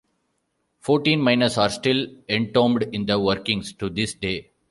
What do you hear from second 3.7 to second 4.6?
to this day.